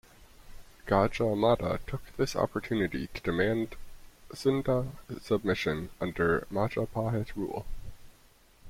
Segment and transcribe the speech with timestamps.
[0.87, 3.75] Gajah Mada took this opportunity to demand
[4.33, 7.67] Sunda submission under Majapahit rule.